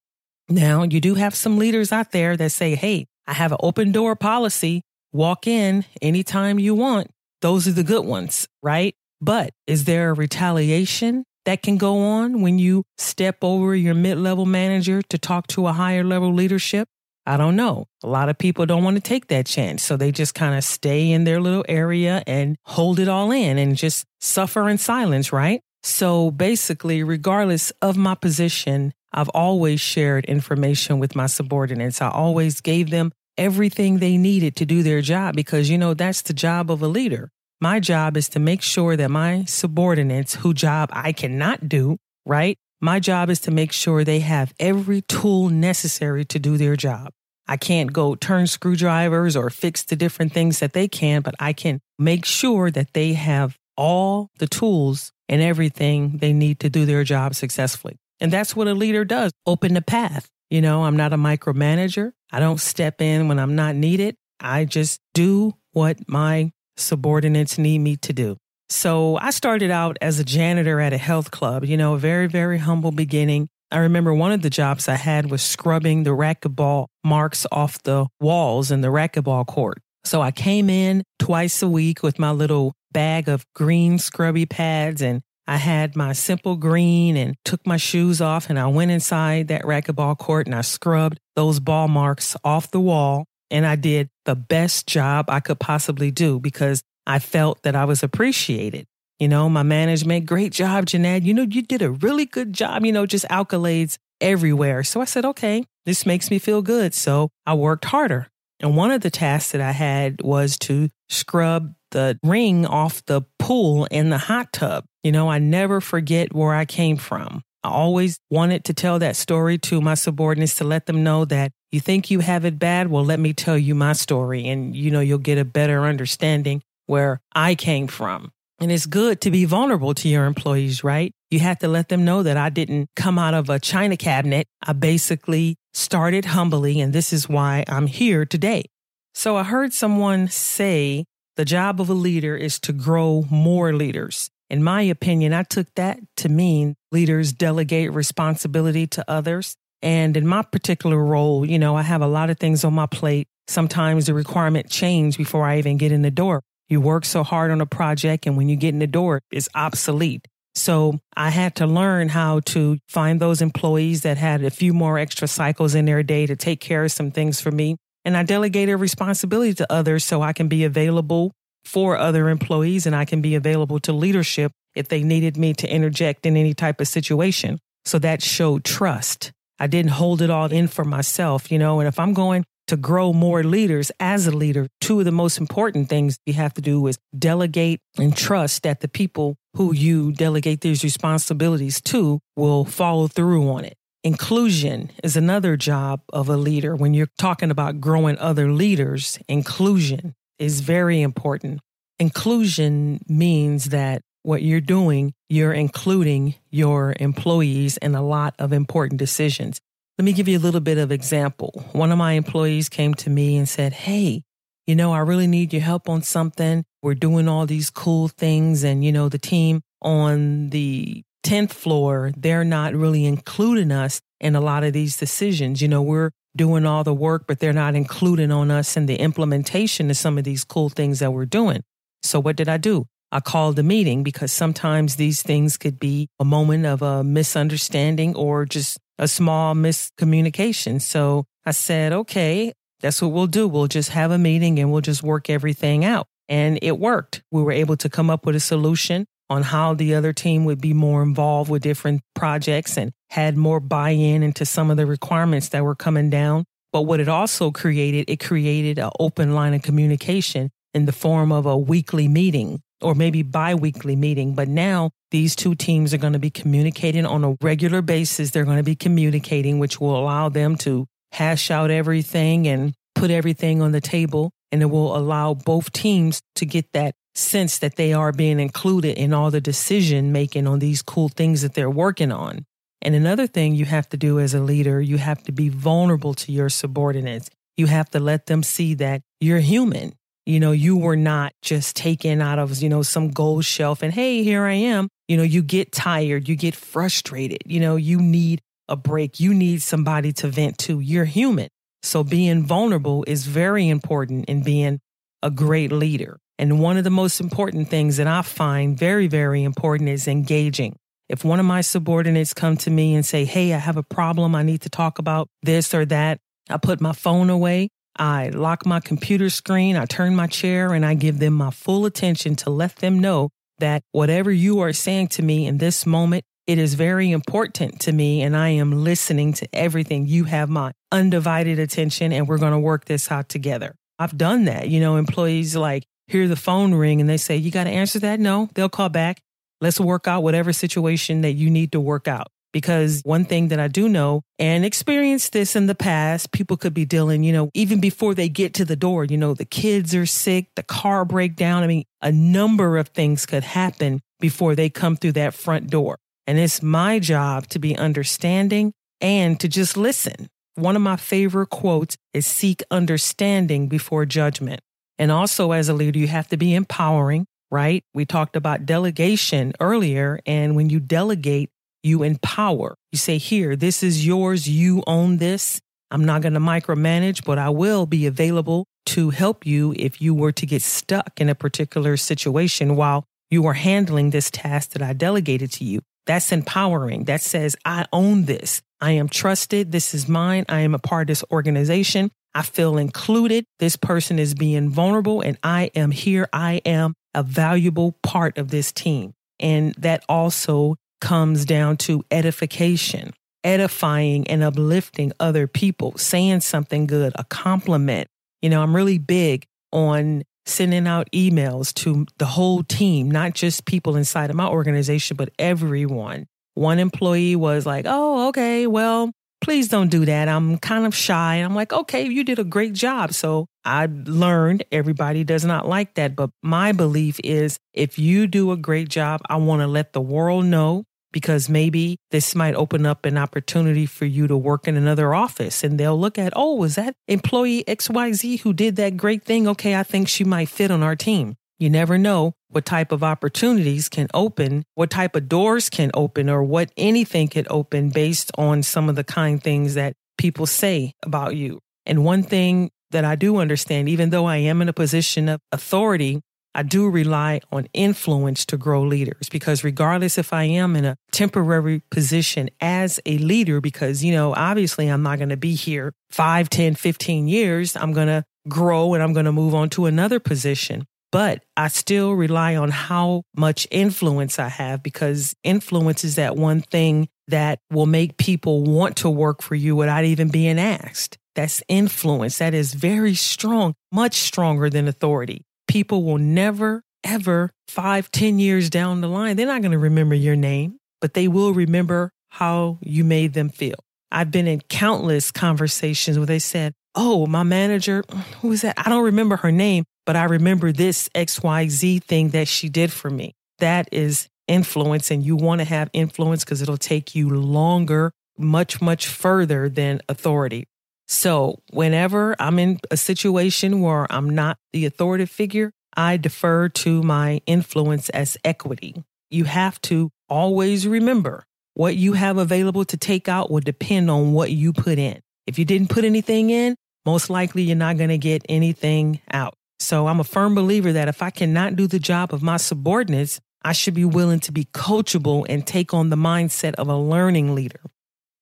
Now, 0.48 0.84
you 0.84 1.00
do 1.00 1.16
have 1.16 1.36
some 1.36 1.58
leaders 1.58 1.92
out 1.92 2.12
there 2.12 2.36
that 2.38 2.52
say, 2.52 2.76
Hey, 2.76 3.08
I 3.30 3.34
have 3.34 3.52
an 3.52 3.60
open 3.62 3.92
door 3.92 4.16
policy. 4.16 4.82
Walk 5.14 5.46
in 5.46 5.86
anytime 6.02 6.58
you 6.58 6.74
want. 6.74 7.12
Those 7.42 7.68
are 7.68 7.72
the 7.72 7.84
good 7.84 8.04
ones, 8.04 8.48
right? 8.64 8.96
But 9.22 9.52
is 9.68 9.86
there 9.86 10.10
a 10.10 10.14
retaliation 10.14 11.26
that 11.46 11.62
can 11.62 11.78
go 11.78 12.00
on 12.00 12.42
when 12.42 12.58
you 12.58 12.86
step 12.98 13.38
over 13.44 13.76
your 13.76 13.94
mid 13.94 14.18
level 14.18 14.48
manager 14.48 15.04
to 15.04 15.18
talk 15.20 15.46
to 15.50 15.68
a 15.68 15.74
higher 15.74 16.04
level 16.04 16.34
leadership? 16.34 16.88
I 17.28 17.38
don't 17.38 17.56
know. 17.56 17.86
A 18.04 18.08
lot 18.08 18.30
of 18.30 18.40
people 18.40 18.66
don't 18.66 18.84
want 18.84 18.98
to 18.98 19.02
take 19.02 19.28
that 19.28 19.46
chance. 19.46 19.84
So 19.84 19.96
they 19.96 20.12
just 20.12 20.34
kind 20.34 20.56
of 20.56 20.64
stay 20.64 21.12
in 21.12 21.24
their 21.24 21.40
little 21.40 21.66
area 21.70 22.24
and 22.26 22.58
hold 22.66 22.98
it 22.98 23.08
all 23.08 23.32
in 23.32 23.60
and 23.60 23.76
just 23.76 24.06
suffer 24.20 24.68
in 24.68 24.80
silence, 24.80 25.32
right? 25.32 25.62
So 25.84 26.32
basically, 26.32 27.04
regardless 27.04 27.70
of 27.80 27.96
my 27.96 28.16
position, 28.16 28.92
I've 29.14 29.30
always 29.30 29.80
shared 29.80 30.26
information 30.26 31.00
with 31.00 31.16
my 31.16 31.28
subordinates. 31.28 32.02
I 32.02 32.10
always 32.10 32.62
gave 32.62 32.90
them 32.90 33.12
everything 33.40 33.98
they 33.98 34.18
needed 34.18 34.58
to 34.58 34.66
do 34.66 34.84
their 34.84 35.02
job 35.02 35.36
because, 35.36 35.70
you 35.70 35.78
know, 35.78 35.94
that's 35.94 36.22
the 36.22 36.34
job 36.34 36.70
of 36.70 36.82
a 36.82 36.88
leader. 36.88 37.32
My 37.62 37.80
job 37.80 38.18
is 38.18 38.30
to 38.30 38.40
make 38.40 38.62
sure 38.62 38.96
that 38.98 39.10
my 39.10 39.46
subordinates, 39.46 40.36
whose 40.36 40.56
job 40.56 40.90
I 40.92 41.14
cannot 41.14 41.70
do, 41.70 41.98
right? 42.26 42.58
My 42.82 43.00
job 43.00 43.30
is 43.30 43.40
to 43.42 43.52
make 43.52 43.72
sure 43.72 44.04
they 44.04 44.20
have 44.20 44.54
every 44.60 45.02
tool 45.02 45.50
necessary 45.50 46.26
to 46.26 46.40
do 46.40 46.58
their 46.58 46.76
job. 46.76 47.12
I 47.48 47.58
can't 47.58 47.92
go 47.92 48.16
turn 48.16 48.46
screwdrivers 48.46 49.36
or 49.36 49.50
fix 49.50 49.84
the 49.84 49.96
different 49.96 50.34
things 50.34 50.60
that 50.60 50.74
they 50.74 50.88
can, 50.88 51.22
but 51.22 51.36
I 51.40 51.54
can 51.54 51.80
make 51.98 52.26
sure 52.26 52.70
that 52.72 52.94
they 52.94 53.14
have 53.14 53.58
all 53.76 54.30
the 54.40 54.48
tools 54.48 55.12
and 55.28 55.42
everything 55.42 56.18
they 56.18 56.34
need 56.34 56.60
to 56.60 56.70
do 56.70 56.86
their 56.86 57.04
job 57.04 57.36
successfully. 57.36 57.98
And 58.20 58.32
that's 58.32 58.56
what 58.56 58.68
a 58.68 58.74
leader 58.74 59.06
does 59.06 59.32
open 59.46 59.74
the 59.74 59.82
path. 59.82 60.30
You 60.50 60.62
know, 60.62 60.84
I'm 60.84 60.98
not 60.98 61.14
a 61.14 61.18
micromanager. 61.18 62.12
I 62.32 62.40
don't 62.40 62.60
step 62.60 63.02
in 63.02 63.28
when 63.28 63.40
I'm 63.40 63.56
not 63.56 63.76
needed. 63.76 64.16
I 64.40 64.66
just 64.66 65.00
do 65.14 65.54
what 65.74 65.98
my 66.08 66.52
subordinates 66.78 67.58
need 67.58 67.80
me 67.80 67.98
to 67.98 68.14
do. 68.14 68.38
So 68.70 69.18
I 69.18 69.32
started 69.32 69.72
out 69.72 69.98
as 70.02 70.20
a 70.20 70.24
janitor 70.24 70.80
at 70.80 70.94
a 70.94 70.98
health 70.98 71.32
club, 71.32 71.66
you 71.66 71.76
know, 71.76 71.96
a 71.96 72.00
very, 72.00 72.28
very 72.28 72.60
humble 72.60 72.92
beginning. 72.92 73.50
I 73.72 73.80
remember 73.80 74.14
one 74.14 74.32
of 74.32 74.42
the 74.42 74.50
jobs 74.50 74.88
I 74.88 74.96
had 74.96 75.30
was 75.30 75.42
scrubbing 75.42 76.04
the 76.04 76.12
racquetball 76.12 76.88
marks 77.04 77.46
off 77.52 77.82
the 77.84 78.08
walls 78.20 78.72
in 78.72 78.82
the 78.82 78.88
racquetball 78.88 79.46
court. 79.46 79.80
So 80.04 80.22
I 80.22 80.32
came 80.32 80.70
in 80.70 81.04
twice 81.20 81.62
a 81.62 81.68
week 81.68 82.02
with 82.02 82.18
my 82.18 82.32
little 82.32 82.74
bag 82.92 83.30
of 83.30 83.46
green 83.54 84.00
scrubby 84.00 84.46
pads 84.46 85.02
and 85.02 85.22
I 85.50 85.58
had 85.58 85.96
my 85.96 86.14
simple 86.14 86.58
green 86.58 87.18
and 87.18 87.36
took 87.44 87.66
my 87.66 87.78
shoes 87.78 88.22
off 88.22 88.52
and 88.52 88.60
I 88.60 88.68
went 88.68 88.92
inside 88.92 89.48
that 89.48 89.64
racquetball 89.64 90.16
court 90.20 90.46
and 90.46 90.54
I 90.54 90.62
scrubbed 90.62 91.20
those 91.36 91.60
ball 91.60 91.88
marks 91.88 92.38
off 92.44 92.70
the 92.70 92.80
wall. 92.80 93.26
And 93.50 93.66
I 93.66 93.76
did 93.76 94.10
the 94.26 94.36
best 94.36 94.86
job 94.86 95.28
I 95.28 95.40
could 95.40 95.60
possibly 95.60 96.12
do 96.12 96.40
because 96.40 96.84
I 97.08 97.18
felt 97.18 97.64
that 97.64 97.76
I 97.76 97.86
was 97.86 98.04
appreciated. 98.04 98.86
You 99.18 99.28
know, 99.28 99.50
my 99.50 99.64
management, 99.64 100.28
great 100.28 100.52
job, 100.52 100.86
Janad. 100.86 101.24
You 101.24 101.34
know, 101.34 101.48
you 101.50 101.64
did 101.64 101.82
a 101.82 101.90
really 101.90 102.28
good 102.28 102.54
job, 102.54 102.86
you 102.86 102.92
know, 102.92 103.08
just 103.08 103.26
accolades 103.26 103.98
everywhere. 104.22 104.84
So 104.84 105.02
I 105.02 105.06
said, 105.06 105.26
okay, 105.26 105.64
this 105.88 106.06
makes 106.06 106.30
me 106.30 106.38
feel 106.38 106.62
good. 106.62 106.94
So 106.94 107.30
I 107.48 107.56
worked 107.56 107.86
harder. 107.86 108.28
And 108.60 108.78
one 108.78 108.92
of 108.92 109.02
the 109.02 109.10
tasks 109.10 109.54
that 109.54 109.62
I 109.62 109.72
had 109.72 110.22
was 110.22 110.60
to 110.60 110.90
scrub 111.10 111.74
the 111.92 112.20
ring 112.24 112.66
off 112.66 113.06
the 113.06 113.22
pool 113.38 113.86
in 113.86 114.10
the 114.10 114.18
hot 114.18 114.54
tub. 114.54 114.86
You 115.04 115.12
know, 115.12 115.30
I 115.30 115.40
never 115.40 115.82
forget 115.82 116.34
where 116.34 116.54
I 116.54 116.66
came 116.66 116.98
from. 116.98 117.42
I 117.64 117.70
always 117.70 118.20
wanted 118.30 118.64
to 118.66 118.74
tell 118.74 119.00
that 119.00 119.16
story 119.16 119.58
to 119.60 119.82
my 119.82 119.94
subordinates 119.94 120.56
to 120.56 120.64
let 120.64 120.86
them 120.86 121.04
know 121.04 121.26
that 121.26 121.52
you 121.72 121.80
think 121.80 122.10
you 122.10 122.20
have 122.20 122.46
it 122.46 122.58
bad. 122.58 122.90
Well, 122.90 123.04
let 123.04 123.20
me 123.20 123.34
tell 123.34 123.58
you 123.58 123.76
my 123.76 123.94
story 123.94 124.48
and, 124.48 124.76
you 124.76 124.92
know, 124.92 125.02
you'll 125.02 125.18
get 125.18 125.38
a 125.38 125.46
better 125.46 125.84
understanding 125.86 126.62
where 126.86 127.20
I 127.34 127.56
came 127.56 127.88
from. 127.88 128.32
And 128.62 128.72
it's 128.72 128.86
good 128.86 129.22
to 129.22 129.32
be 129.32 129.46
vulnerable 129.46 129.94
to 129.96 130.10
your 130.10 130.26
employees, 130.26 130.84
right? 130.84 131.12
You 131.30 131.40
have 131.40 131.60
to 131.60 131.68
let 131.68 131.90
them 131.90 132.04
know 132.04 132.24
that 132.24 132.36
I 132.36 132.50
didn't 132.50 132.90
come 132.96 133.18
out 133.18 133.34
of 133.34 133.50
a 133.50 133.60
china 133.60 133.96
cabinet. 133.96 134.48
I 134.62 134.74
basically 134.74 135.56
started 135.74 136.26
humbly, 136.26 136.82
and 136.82 136.92
this 136.92 137.14
is 137.14 137.30
why 137.30 137.64
I'm 137.68 137.88
here 137.88 138.26
today. 138.26 138.66
So 139.14 139.38
I 139.38 139.44
heard 139.44 139.72
someone 139.72 140.28
say 140.28 141.06
the 141.40 141.46
job 141.46 141.80
of 141.80 141.90
a 141.90 141.94
leader 141.94 142.36
is 142.36 142.60
to 142.60 142.74
grow 142.74 143.26
more 143.32 143.72
leaders. 143.72 144.30
In 144.50 144.62
my 144.62 144.82
opinion, 144.82 145.32
I 145.32 145.44
took 145.44 145.74
that 145.76 145.98
to 146.18 146.28
mean 146.28 146.76
leaders 146.92 147.32
delegate 147.32 147.94
responsibility 147.94 148.88
to 148.88 149.10
others. 149.10 149.56
And 149.82 150.18
in 150.18 150.28
my 150.28 150.42
particular 150.42 151.02
role, 151.02 151.46
you 151.46 151.58
know, 151.58 151.78
I 151.78 151.84
have 151.84 152.02
a 152.02 152.08
lot 152.08 152.30
of 152.30 152.40
things 152.40 152.66
on 152.66 152.74
my 152.74 152.88
plate. 152.88 153.30
Sometimes 153.48 154.08
the 154.08 154.14
requirement 154.14 154.70
change 154.70 155.18
before 155.18 155.46
I 155.46 155.60
even 155.60 155.78
get 155.78 155.94
in 155.94 156.02
the 156.02 156.12
door. 156.12 156.42
You 156.68 156.82
work 156.82 157.06
so 157.06 157.24
hard 157.24 157.52
on 157.52 157.62
a 157.62 157.66
project 157.66 158.28
and 158.28 158.36
when 158.36 158.50
you 158.50 158.58
get 158.58 158.74
in 158.74 158.80
the 158.80 158.86
door, 158.86 159.22
it's 159.32 159.48
obsolete. 159.56 160.28
So 160.56 161.00
I 161.16 161.30
had 161.30 161.56
to 161.56 161.66
learn 161.66 162.10
how 162.10 162.42
to 162.48 162.80
find 162.90 163.22
those 163.22 163.42
employees 163.42 164.02
that 164.02 164.18
had 164.18 164.44
a 164.44 164.50
few 164.50 164.74
more 164.74 165.00
extra 165.00 165.30
cycles 165.30 165.74
in 165.74 165.86
their 165.86 166.04
day 166.04 166.26
to 166.26 166.36
take 166.36 166.60
care 166.60 166.84
of 166.84 166.92
some 166.92 167.12
things 167.12 167.40
for 167.40 167.50
me. 167.50 167.78
And 168.10 168.18
I 168.18 168.24
delegated 168.24 168.80
responsibility 168.80 169.54
to 169.54 169.72
others 169.72 170.04
so 170.04 170.24
I 170.24 170.34
can 170.34 170.48
be 170.48 170.64
available 170.64 171.32
for 171.64 171.96
other 171.96 172.30
employees 172.30 172.88
and 172.88 172.96
I 172.96 173.06
can 173.06 173.22
be 173.22 173.36
available 173.36 173.80
to 173.82 173.94
leadership 173.94 174.52
if 174.74 174.88
they 174.88 175.04
needed 175.04 175.38
me 175.38 175.54
to 175.54 175.72
interject 175.72 176.26
in 176.26 176.36
any 176.36 176.56
type 176.56 176.82
of 176.82 176.88
situation. 176.88 177.60
So 177.86 178.00
that 178.00 178.24
showed 178.24 178.64
trust. 178.64 179.32
I 179.60 179.68
didn't 179.68 179.92
hold 179.92 180.24
it 180.24 180.32
all 180.32 180.52
in 180.52 180.68
for 180.68 180.84
myself, 180.84 181.52
you 181.52 181.60
know, 181.60 181.80
and 181.80 181.88
if 181.88 182.00
I'm 182.00 182.16
going 182.16 182.46
to 182.66 182.78
grow 182.78 183.14
more 183.14 183.44
leaders 183.44 183.92
as 184.00 184.26
a 184.26 184.32
leader, 184.32 184.66
two 184.82 184.98
of 184.98 185.06
the 185.06 185.12
most 185.12 185.38
important 185.38 185.88
things 185.88 186.18
you 186.26 186.34
have 186.34 186.56
to 186.56 186.62
do 186.62 186.88
is 186.88 186.98
delegate 187.16 187.80
and 188.00 188.18
trust 188.18 188.64
that 188.64 188.80
the 188.80 188.88
people 188.88 189.36
who 189.54 189.72
you 189.72 190.12
delegate 190.14 190.62
these 190.62 190.84
responsibilities 190.84 191.80
to 191.82 192.20
will 192.36 192.66
follow 192.66 193.08
through 193.08 193.48
on 193.52 193.66
it. 193.66 193.76
Inclusion 194.04 194.92
is 195.04 195.18
another 195.18 195.58
job 195.58 196.02
of 196.14 196.30
a 196.30 196.38
leader. 196.38 196.74
When 196.74 196.94
you're 196.94 197.10
talking 197.18 197.52
about 197.52 197.82
growing 197.82 198.18
other 198.18 198.50
leaders, 198.50 199.20
inclusion 199.28 200.16
is 200.38 200.62
very 200.62 201.02
important. 201.02 201.60
Inclusion 202.00 203.02
means 203.10 203.66
that 203.66 204.02
what 204.24 204.42
you're 204.42 204.62
doing, 204.62 205.14
you're 205.28 205.52
including 205.52 206.36
your 206.50 206.96
employees 206.98 207.76
in 207.78 207.94
a 207.94 208.02
lot 208.02 208.36
of 208.40 208.54
important 208.54 209.00
decisions. 209.00 209.60
Let 209.98 210.06
me 210.06 210.14
give 210.14 210.30
you 210.30 210.38
a 210.38 210.40
little 210.40 210.62
bit 210.62 210.78
of 210.78 210.94
example. 210.94 211.66
One 211.74 211.92
of 211.92 211.98
my 211.98 212.14
employees 212.14 212.70
came 212.70 212.94
to 212.96 213.10
me 213.10 213.36
and 213.36 213.50
said, 213.50 213.74
Hey, 213.74 214.24
you 214.66 214.76
know, 214.76 214.94
I 214.94 215.00
really 215.00 215.28
need 215.28 215.52
your 215.52 215.62
help 215.62 215.90
on 215.90 216.04
something. 216.04 216.64
We're 216.82 216.94
doing 216.94 217.28
all 217.28 217.46
these 217.46 217.70
cool 217.70 218.08
things. 218.08 218.64
And, 218.64 218.82
you 218.82 218.94
know, 218.94 219.10
the 219.10 219.18
team 219.18 219.62
on 219.82 220.52
the 220.52 221.04
10th 221.24 221.52
floor, 221.52 222.12
they're 222.18 222.44
not 222.44 222.74
really 222.74 223.06
including 223.06 223.72
us 223.72 224.02
in 224.20 224.36
a 224.36 224.42
lot 224.42 224.64
of 224.64 224.74
these 224.74 224.98
decisions. 224.98 225.62
You 225.62 225.68
know, 225.68 225.82
we're 225.82 226.12
doing 226.36 226.66
all 226.66 226.84
the 226.84 226.94
work, 226.94 227.26
but 227.28 227.40
they're 227.40 227.54
not 227.54 227.76
including 227.76 228.32
on 228.32 228.52
us 228.52 228.78
in 228.78 228.86
the 228.86 228.96
implementation 228.96 229.90
of 229.90 229.98
some 229.98 230.18
of 230.18 230.24
these 230.24 230.44
cool 230.44 230.70
things 230.70 231.00
that 231.00 231.12
we're 231.12 231.26
doing. 231.26 231.64
So 232.04 232.20
what 232.20 232.36
did 232.36 232.48
I 232.48 232.58
do? 232.58 232.86
I 233.12 233.20
called 233.20 233.58
a 233.58 233.64
meeting 233.64 234.04
because 234.04 234.32
sometimes 234.32 234.96
these 234.96 235.24
things 235.24 235.58
could 235.58 235.80
be 235.80 236.08
a 236.20 236.26
moment 236.26 236.66
of 236.66 236.82
a 236.82 237.04
misunderstanding 237.04 238.16
or 238.16 238.46
just 238.46 238.78
a 239.00 239.08
small 239.08 239.56
miscommunication. 239.56 240.82
So 240.82 241.26
I 241.46 241.52
said, 241.52 241.92
okay, 241.92 242.54
that's 242.82 243.02
what 243.02 243.12
we'll 243.12 243.28
do. 243.28 243.48
We'll 243.48 243.68
just 243.68 243.90
have 243.90 244.12
a 244.12 244.18
meeting 244.18 244.60
and 244.60 244.72
we'll 244.72 244.82
just 244.82 245.02
work 245.02 245.30
everything 245.30 245.84
out. 245.84 246.06
And 246.28 246.60
it 246.62 246.78
worked. 246.78 247.24
We 247.32 247.42
were 247.42 247.52
able 247.52 247.78
to 247.78 247.90
come 247.90 248.12
up 248.12 248.26
with 248.26 248.36
a 248.36 248.40
solution 248.40 249.08
on 249.30 249.44
how 249.44 249.74
the 249.74 249.94
other 249.96 250.14
team 250.14 250.46
would 250.46 250.60
be 250.60 250.74
more 250.74 251.04
involved 251.04 251.50
with 251.50 251.62
different 251.62 252.02
projects 252.16 252.78
and 252.78 252.92
had 253.10 253.38
more 253.38 253.60
buy 253.60 253.92
in 253.92 254.24
into 254.24 254.46
some 254.46 254.72
of 254.72 254.78
the 254.78 254.86
requirements 254.86 255.50
that 255.50 255.64
were 255.64 255.76
coming 255.76 256.10
down. 256.10 256.46
But 256.72 256.84
what 256.84 257.00
it 257.00 257.08
also 257.08 257.52
created, 257.52 258.10
it 258.10 258.20
created 258.20 258.78
an 258.78 258.92
open 259.00 259.34
line 259.34 259.54
of 259.54 259.62
communication 259.62 260.52
in 260.74 260.86
the 260.86 260.92
form 260.92 261.32
of 261.32 261.46
a 261.46 261.58
weekly 261.58 262.08
meeting 262.08 262.62
or 262.82 262.96
maybe 262.96 263.24
bi-weekly 263.24 263.96
meeting. 263.96 264.36
But 264.36 264.48
now 264.48 264.92
these 265.12 265.36
two 265.36 265.56
teams 265.56 265.94
are 265.94 265.98
going 265.98 266.14
to 266.14 266.20
be 266.20 266.30
communicating 266.30 267.06
on 267.06 267.24
a 267.24 267.36
regular 267.42 267.82
basis. 267.82 268.32
They're 268.32 268.46
going 268.46 268.58
to 268.58 268.64
be 268.64 268.76
communicating, 268.76 269.60
which 269.60 269.80
will 269.80 269.98
allow 270.00 270.30
them 270.30 270.56
to 270.58 270.86
hash 271.12 271.52
out 271.52 271.72
everything 271.72 272.48
and 272.48 272.74
put 272.96 273.12
everything 273.12 273.62
on 273.62 273.72
the 273.72 273.82
table. 273.82 274.32
And 274.52 274.62
it 274.62 274.68
will 274.68 274.96
allow 274.96 275.34
both 275.34 275.72
teams 275.72 276.22
to 276.36 276.46
get 276.46 276.72
that 276.74 276.96
sense 277.16 277.58
that 277.60 277.76
they 277.76 277.94
are 277.94 278.12
being 278.12 278.40
included 278.40 278.98
in 278.98 279.14
all 279.14 279.32
the 279.32 279.42
decision 279.42 280.12
making 280.12 280.48
on 280.48 280.60
these 280.60 280.82
cool 280.82 281.10
things 281.10 281.42
that 281.42 281.54
they're 281.54 281.70
working 281.70 282.12
on. 282.12 282.46
And 282.82 282.96
another 282.96 283.28
thing 283.28 283.56
you 283.56 283.66
have 283.66 283.90
to 283.90 283.98
do 283.98 284.20
as 284.20 284.34
a 284.34 284.40
leader, 284.40 284.82
you 284.82 284.98
have 284.98 285.22
to 285.24 285.32
be 285.32 285.50
vulnerable 285.50 286.14
to 286.14 286.32
your 286.32 286.50
subordinates. 286.50 287.30
You 287.58 287.68
have 287.68 287.90
to 287.90 288.00
let 288.00 288.28
them 288.28 288.42
see 288.42 288.74
that 288.76 289.02
you're 289.20 289.40
human 289.40 289.94
you 290.30 290.40
know, 290.40 290.52
you 290.52 290.78
were 290.78 290.96
not 290.96 291.34
just 291.42 291.76
taken 291.76 292.22
out 292.22 292.38
of, 292.38 292.62
you 292.62 292.70
know, 292.70 292.84
some 292.84 293.10
gold 293.10 293.46
shelf 293.46 293.82
and, 293.82 293.92
hey, 293.92 294.24
here 294.24 294.46
I 294.46 294.54
am. 294.54 294.88
You 295.08 295.18
know, 295.18 295.24
you 295.24 295.42
get 295.42 295.72
tired, 295.72 296.30
you 296.30 296.36
get 296.36 296.54
frustrated, 296.54 297.42
you 297.48 297.60
know, 297.60 297.78
you 297.78 298.00
need 298.00 298.40
a 298.68 298.76
break, 298.76 299.20
you 299.20 299.34
need 299.34 299.64
somebody 299.64 300.14
to 300.14 300.28
vent 300.28 300.60
to. 300.60 300.82
You're 300.82 301.06
human. 301.06 301.48
So 301.82 302.04
being 302.04 302.46
vulnerable 302.46 303.04
is 303.08 303.26
very 303.26 303.68
important 303.68 304.26
in 304.26 304.44
being 304.44 304.80
a 305.24 305.32
great 305.32 305.72
leader. 305.72 306.20
And 306.40 306.60
one 306.60 306.78
of 306.78 306.84
the 306.84 306.90
most 306.90 307.20
important 307.20 307.70
things 307.70 307.98
that 307.98 308.08
I 308.08 308.24
find 308.24 308.76
very, 308.76 309.06
very 309.06 309.44
important 309.44 309.90
is 309.90 310.08
engaging. 310.08 310.76
If 311.08 311.24
one 311.24 311.40
of 311.40 311.46
my 311.46 311.62
subordinates 311.62 312.34
come 312.34 312.58
to 312.58 312.72
me 312.72 312.96
and 312.96 313.06
say, 313.06 313.26
Hey, 313.26 313.54
I 313.54 313.60
have 313.60 313.78
a 313.78 313.84
problem. 313.84 314.34
I 314.34 314.42
need 314.42 314.62
to 314.62 314.70
talk 314.70 314.98
about 314.98 315.28
this 315.44 315.76
or 315.76 315.86
that. 315.86 316.18
I 316.50 316.58
put 316.58 316.82
my 316.82 316.94
phone 316.94 317.30
away 317.30 317.70
I 318.00 318.30
lock 318.30 318.66
my 318.66 318.80
computer 318.80 319.30
screen, 319.30 319.76
I 319.76 319.86
turn 319.86 320.16
my 320.16 320.28
chair, 320.28 320.74
and 320.74 320.86
I 320.86 320.94
give 320.94 321.20
them 321.20 321.34
my 321.34 321.52
full 321.52 321.86
attention 321.86 322.38
to 322.38 322.50
let 322.50 322.78
them 322.78 323.00
know 323.00 323.30
that 323.60 323.84
whatever 323.92 324.32
you 324.32 324.62
are 324.62 324.72
saying 324.72 325.10
to 325.10 325.22
me 325.22 325.46
in 325.46 325.58
this 325.58 325.86
moment 325.86 326.24
it 326.48 326.58
is 326.58 326.74
very 326.74 327.12
important 327.12 327.80
to 327.82 327.92
me 327.92 328.24
and 328.24 328.36
I 328.36 328.50
am 328.50 328.84
listening 328.84 329.34
to 329.34 329.48
everything. 329.54 330.08
You 330.08 330.24
have 330.24 330.50
my 330.50 330.72
undivided 330.92 331.60
attention 331.60 332.12
and 332.12 332.28
we're 332.28 332.40
going 332.40 332.54
to 332.54 332.60
work 332.60 332.86
this 332.86 333.12
out 333.12 333.30
together. 333.30 333.76
I've 334.00 334.18
done 334.18 334.46
that. 334.46 334.68
You 334.68 334.80
know, 334.80 334.96
employees 334.96 335.56
like 335.56 335.84
hear 336.10 336.28
the 336.28 336.36
phone 336.36 336.74
ring 336.74 337.00
and 337.00 337.10
they 337.10 337.18
say, 337.18 337.38
You 337.38 337.52
got 337.52 337.66
to 337.66 337.70
answer 337.70 338.00
that? 338.00 338.20
No, 338.20 338.50
they'll 338.56 338.70
call 338.70 338.90
back. 338.90 339.22
Let's 339.62 339.80
work 339.80 340.08
out 340.08 340.24
whatever 340.24 340.52
situation 340.52 341.22
that 341.22 341.34
you 341.34 341.50
need 341.50 341.72
to 341.74 341.80
work 341.80 342.08
out. 342.08 342.28
Because 342.52 343.02
one 343.06 343.26
thing 343.26 343.50
that 343.50 343.60
I 343.60 343.68
do 343.68 343.88
know 343.88 344.24
and 344.40 344.66
experienced 344.66 345.34
this 345.34 345.56
in 345.56 345.68
the 345.68 345.76
past, 345.76 346.32
people 346.32 346.58
could 346.58 346.74
be 346.74 346.84
dealing, 346.84 347.24
you 347.24 347.32
know, 347.32 347.52
even 347.54 347.80
before 347.80 348.16
they 348.16 348.28
get 348.28 348.56
to 348.56 348.66
the 348.66 348.76
door, 348.76 349.06
you 349.06 349.18
know, 349.18 349.36
the 349.36 349.46
kids 349.46 349.94
are 349.94 350.08
sick, 350.08 350.48
the 350.56 350.64
car 350.64 351.06
break 351.06 351.36
down. 351.36 351.62
I 351.62 351.68
mean, 351.68 351.84
a 352.02 352.12
number 352.12 352.78
of 352.78 352.88
things 352.88 353.28
could 353.28 353.44
happen 353.44 354.02
before 354.20 354.56
they 354.56 354.70
come 354.70 354.96
through 354.96 355.12
that 355.12 355.36
front 355.36 355.70
door. 355.70 356.00
And 356.26 356.40
it's 356.40 356.64
my 356.64 356.98
job 356.98 357.48
to 357.50 357.60
be 357.60 357.78
understanding 357.78 358.74
and 359.00 359.40
to 359.40 359.48
just 359.48 359.78
listen. 359.78 360.28
One 360.56 360.76
of 360.76 360.82
my 360.82 360.96
favorite 360.96 361.52
quotes 361.52 361.98
is 362.16 362.26
seek 362.26 362.64
understanding 362.72 363.68
before 363.68 364.06
judgment. 364.06 364.62
And 365.00 365.12
also, 365.12 365.54
as 365.54 365.70
a 365.70 365.74
leader, 365.74 365.98
you 365.98 366.08
have 366.08 366.28
to 366.28 366.38
be 366.38 366.54
empowering, 366.54 367.26
right? 367.50 367.82
We 367.94 368.06
talked 368.06 368.36
about 368.36 368.66
delegation 368.66 369.54
earlier. 369.60 370.20
And 370.26 370.56
when 370.56 370.70
you 370.70 370.80
delegate, 370.82 371.50
you 371.82 372.04
empower. 372.04 372.76
You 372.92 372.98
say, 373.00 373.18
Here, 373.18 373.56
this 373.56 373.82
is 373.82 374.06
yours. 374.06 374.48
You 374.48 374.84
own 374.86 375.18
this. 375.18 375.62
I'm 375.90 376.06
not 376.06 376.22
going 376.22 376.34
to 376.34 376.40
micromanage, 376.40 377.24
but 377.24 377.40
I 377.40 377.50
will 377.50 377.86
be 377.86 378.06
available 378.06 378.66
to 378.88 379.10
help 379.10 379.46
you 379.46 379.74
if 379.78 380.02
you 380.02 380.14
were 380.14 380.32
to 380.34 380.46
get 380.46 380.62
stuck 380.62 381.20
in 381.20 381.30
a 381.30 381.36
particular 381.36 381.98
situation 381.98 382.76
while 382.76 383.06
you 383.32 383.46
are 383.46 383.54
handling 383.54 384.10
this 384.10 384.30
task 384.30 384.72
that 384.72 384.82
I 384.82 384.94
delegated 384.94 385.52
to 385.54 385.64
you. 385.64 385.82
That's 386.06 386.32
empowering. 386.32 387.06
That 387.06 387.22
says, 387.22 387.56
I 387.66 387.86
own 387.94 388.26
this. 388.26 388.62
I 388.82 388.92
am 388.92 389.10
trusted. 389.10 389.72
This 389.72 389.94
is 389.94 390.08
mine. 390.08 390.46
I 390.50 390.62
am 390.62 390.74
a 390.74 390.80
part 390.80 391.04
of 391.04 391.08
this 391.08 391.24
organization. 391.32 392.12
I 392.34 392.44
feel 392.44 392.78
included. 392.78 393.46
This 393.60 393.76
person 393.76 394.20
is 394.20 394.34
being 394.34 394.70
vulnerable 394.70 395.22
and 395.22 395.38
I 395.44 395.72
am 395.76 395.92
here. 395.92 396.28
I 396.32 396.62
am 396.66 396.94
a 397.14 397.24
valuable 397.24 397.96
part 398.04 398.38
of 398.38 398.50
this 398.50 398.72
team. 398.72 399.14
And 399.40 399.74
that 399.76 400.04
also 400.08 400.76
comes 401.02 401.46
down 401.46 401.78
to 401.78 402.04
edification, 402.12 403.14
edifying 403.44 404.28
and 404.28 404.44
uplifting 404.44 405.14
other 405.20 405.48
people, 405.48 405.98
saying 405.98 406.42
something 406.42 406.88
good, 406.88 407.14
a 407.16 407.24
compliment. 407.24 408.08
You 408.42 408.50
know, 408.50 408.62
I'm 408.62 408.76
really 408.76 408.98
big 408.98 409.46
on 409.72 410.24
sending 410.46 410.88
out 410.88 411.10
emails 411.12 411.74
to 411.76 412.06
the 412.18 412.26
whole 412.26 412.64
team, 412.64 413.10
not 413.10 413.34
just 413.34 413.66
people 413.66 413.96
inside 413.96 414.30
of 414.30 414.36
my 414.36 414.48
organization, 414.48 415.16
but 415.16 415.30
everyone. 415.40 416.26
One 416.56 416.80
employee 416.80 417.36
was 417.36 417.66
like, 417.66 417.86
Oh, 417.88 418.30
okay, 418.30 418.68
well, 418.68 419.12
please 419.42 419.68
don't 419.68 419.90
do 419.90 420.06
that. 420.06 420.28
I'm 420.28 420.58
kind 420.58 420.86
of 420.86 420.96
shy. 420.96 421.36
And 421.36 421.46
I'm 421.46 421.56
like, 421.56 421.74
okay, 421.74 422.08
you 422.08 422.24
did 422.24 422.40
a 422.40 422.44
great 422.44 422.74
job. 422.74 423.14
So 423.14 423.48
I 423.66 423.88
learned 423.92 424.64
everybody 424.72 425.24
does 425.24 425.46
not 425.46 425.68
like 425.68 425.96
that. 425.96 426.16
But 426.16 426.30
my 426.42 426.72
belief 426.72 427.20
is 427.24 427.60
if 427.74 428.00
you 428.00 428.28
do 428.28 428.52
a 428.52 428.58
great 428.58 428.90
job, 428.90 429.22
I 429.30 429.38
want 429.38 429.62
to 429.62 429.68
let 429.68 429.94
the 429.94 430.02
world 430.02 430.46
know 430.46 430.84
because 431.12 431.50
maybe 431.50 431.98
this 432.12 432.36
might 432.36 432.56
open 432.56 432.86
up 432.86 433.06
an 433.06 433.18
opportunity 433.18 433.86
for 433.86 434.06
you 434.06 434.28
to 434.28 434.38
work 434.38 434.68
in 434.68 434.78
another 434.78 435.14
office 435.14 435.64
and 435.64 435.80
they'll 435.80 436.00
look 436.00 436.18
at, 436.18 436.34
oh, 436.36 436.56
was 436.56 436.76
that 436.76 436.94
employee 437.08 437.64
XYZ 437.68 438.42
who 438.42 438.54
did 438.54 438.76
that 438.76 438.98
great 438.98 439.24
thing? 439.24 439.48
Okay, 439.48 439.76
I 439.76 439.84
think 439.84 440.08
she 440.08 440.24
might 440.24 440.50
fit 440.50 440.72
on 440.72 440.84
our 440.84 440.96
team. 440.96 441.36
You 441.58 441.70
never 441.70 441.98
know 441.98 442.36
what 442.50 442.66
type 442.66 442.92
of 442.92 443.04
opportunities 443.04 443.90
can 443.90 444.08
open, 444.14 444.64
what 444.76 444.90
type 444.90 445.16
of 445.16 445.30
doors 445.30 445.70
can 445.70 445.92
open, 445.94 446.30
or 446.30 446.44
what 446.44 446.72
anything 446.78 447.28
can 447.28 447.46
open 447.50 447.90
based 447.90 448.32
on 448.38 448.64
some 448.64 448.90
of 448.90 448.96
the 448.96 449.04
kind 449.04 449.42
things 449.42 449.76
that 449.76 449.96
people 450.18 450.46
say 450.46 450.94
about 451.04 451.36
you. 451.36 451.60
And 451.86 452.04
one 452.04 452.24
thing 452.24 452.72
that 452.92 453.06
I 453.06 453.16
do 453.16 453.38
understand, 453.38 453.90
even 453.90 454.10
though 454.10 454.26
I 454.26 454.38
am 454.38 454.62
in 454.62 454.70
a 454.70 454.74
position 454.74 455.30
of 455.30 455.40
authority, 455.52 456.22
I 456.56 456.64
do 456.64 456.90
rely 456.90 457.42
on 457.52 457.68
influence 457.74 458.46
to 458.48 458.58
grow 458.58 458.82
leaders 458.82 459.30
because 459.30 459.64
regardless 459.64 460.18
if 460.18 460.34
I 460.34 460.44
am 460.44 460.76
in 460.76 460.84
a 460.84 460.98
temporary 461.12 461.84
position 461.92 462.50
as 462.60 463.00
a 463.06 463.18
leader, 463.20 463.62
because, 463.62 464.04
you 464.04 464.12
know, 464.12 464.34
obviously 464.34 464.88
I'm 464.88 465.04
not 465.04 465.20
going 465.20 465.30
to 465.30 465.38
be 465.38 465.54
here 465.54 465.94
5, 466.10 466.50
10, 466.50 466.76
15 466.76 467.28
years, 467.28 467.76
I'm 467.76 467.94
going 467.94 468.08
to 468.08 468.26
grow 468.48 468.94
and 468.96 469.04
I'm 469.04 469.14
going 469.14 469.26
to 469.26 469.32
move 469.32 469.54
on 469.54 469.70
to 469.72 469.86
another 469.86 470.20
position. 470.20 470.86
But 471.12 471.44
I 471.58 471.70
still 471.70 472.14
rely 472.14 472.56
on 472.56 472.70
how 472.70 473.24
much 473.36 473.68
influence 473.72 474.38
I 474.38 474.50
have 474.50 474.84
because 474.84 475.36
influence 475.44 476.04
is 476.04 476.16
that 476.16 476.36
one 476.36 476.62
thing 476.62 477.10
that 477.28 477.60
will 477.72 477.86
make 477.88 478.18
people 478.18 478.64
want 478.64 478.98
to 478.98 479.10
work 479.10 479.42
for 479.42 479.56
you 479.56 479.76
without 479.76 480.04
even 480.04 480.30
being 480.30 480.60
asked. 480.60 481.18
That's 481.36 481.64
influence. 481.68 482.38
That 482.38 482.54
is 482.54 482.74
very 482.74 483.16
strong, 483.16 483.74
much 483.92 484.16
stronger 484.16 484.70
than 484.70 484.88
authority 484.88 485.46
people 485.70 486.04
will 486.04 486.18
never, 486.18 486.84
ever, 487.06 487.52
five, 487.70 488.12
ten 488.12 488.40
years 488.40 488.70
down 488.70 489.00
the 489.00 489.08
line, 489.08 489.38
they're 489.38 489.46
not 489.46 489.62
going 489.62 489.72
to 489.72 489.78
remember 489.78 490.16
your 490.16 490.36
name, 490.36 490.78
but 491.00 491.14
they 491.14 491.30
will 491.30 491.54
remember 491.54 492.12
how 492.30 492.80
you 492.82 493.06
made 493.06 493.34
them 493.34 493.50
feel. 493.50 493.76
I've 494.12 494.32
been 494.32 494.48
in 494.48 494.62
countless 494.62 495.32
conversations 495.32 496.18
where 496.18 496.26
they 496.26 496.40
said, 496.40 496.74
Oh, 496.96 497.28
my 497.28 497.44
manager, 497.44 498.04
who 498.42 498.50
was 498.50 498.64
that? 498.64 498.74
I 498.78 498.90
don't 498.90 499.06
remember 499.06 499.38
her 499.38 499.52
name, 499.52 499.86
but 500.10 500.16
I 500.16 500.24
remember 500.24 500.72
this 500.72 501.08
XYZ 501.10 502.04
thing 502.04 502.30
that 502.30 502.48
she 502.48 502.68
did 502.68 502.92
for 502.92 503.12
me. 503.12 503.36
That 503.60 503.88
is 503.92 504.28
influence, 504.48 505.12
and 505.12 505.24
you 505.24 505.36
want 505.36 505.62
to 505.62 505.66
have 505.66 505.92
influence 505.94 506.44
because 506.44 506.64
it'll 506.64 506.78
take 506.78 507.14
you 507.14 507.30
longer, 507.30 508.12
much, 508.36 508.82
much 508.82 509.06
further 509.06 509.70
than 509.70 510.02
authority. 510.10 510.66
So 511.08 511.60
whenever 511.70 512.36
I'm 512.40 512.58
in 512.58 512.80
a 512.90 512.98
situation 512.98 513.82
where 513.82 514.12
I'm 514.12 514.32
not 514.32 514.58
the 514.74 514.88
authoritative 514.88 515.30
figure, 515.30 515.70
I 515.96 516.18
defer 516.18 516.70
to 516.70 517.04
my 517.04 517.42
influence 517.46 518.10
as 518.10 518.36
equity. 518.44 519.04
You 519.30 519.44
have 519.44 519.80
to 519.82 520.10
always 520.28 520.88
remember 520.88 521.46
what 521.76 521.96
you 521.96 522.14
have 522.14 522.40
available 522.40 522.84
to 522.86 522.98
take 522.98 523.30
out 523.30 523.52
will 523.52 523.60
depend 523.60 524.10
on 524.10 524.34
what 524.34 524.50
you 524.50 524.74
put 524.74 524.98
in. 524.98 525.20
If 525.46 525.60
you 525.60 525.66
didn't 525.66 525.92
put 525.92 526.04
anything 526.04 526.50
in, 526.50 526.76
most 527.06 527.30
likely 527.30 527.62
you're 527.62 527.76
not 527.76 527.98
going 527.98 528.10
to 528.10 528.18
get 528.18 528.44
anything 528.50 529.22
out. 529.32 529.54
So 529.80 530.08
I'm 530.08 530.20
a 530.20 530.26
firm 530.26 530.56
believer 530.56 530.92
that 530.94 531.08
if 531.08 531.22
I 531.22 531.30
cannot 531.30 531.76
do 531.76 531.88
the 531.88 532.00
job 532.00 532.34
of 532.34 532.44
my 532.44 532.58
subordinates, 532.58 533.40
I 533.64 533.74
should 533.74 533.94
be 533.94 534.06
willing 534.06 534.40
to 534.42 534.52
be 534.52 534.66
coachable 534.66 535.46
and 535.50 535.66
take 535.66 535.94
on 535.94 536.10
the 536.10 536.16
mindset 536.16 536.76
of 536.76 536.88
a 536.88 536.98
learning 536.98 537.56
leader. 537.56 537.82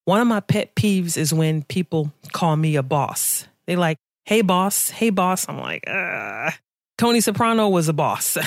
One 0.05 0.21
of 0.21 0.27
my 0.27 0.39
pet 0.39 0.75
peeves 0.75 1.17
is 1.17 1.33
when 1.33 1.63
people 1.63 2.13
call 2.31 2.55
me 2.55 2.75
a 2.75 2.83
boss. 2.83 3.47
They 3.65 3.75
like, 3.75 3.97
hey 4.25 4.41
boss, 4.41 4.89
hey 4.89 5.09
boss. 5.09 5.47
I'm 5.49 5.59
like, 5.59 5.83
Ugh. 5.87 6.53
Tony 6.97 7.21
Soprano 7.21 7.69
was 7.69 7.87
a 7.87 7.93
boss. 7.93 8.37